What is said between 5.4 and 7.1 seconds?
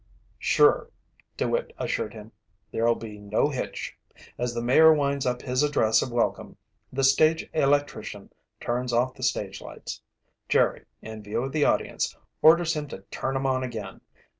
his address of welcome, the